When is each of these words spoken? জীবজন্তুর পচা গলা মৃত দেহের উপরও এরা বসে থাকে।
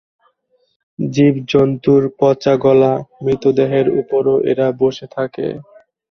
জীবজন্তুর 0.99 2.01
পচা 2.19 2.53
গলা 2.57 2.93
মৃত 3.23 3.43
দেহের 3.57 3.87
উপরও 4.01 4.35
এরা 4.51 4.67
বসে 4.81 5.05
থাকে। 5.15 5.47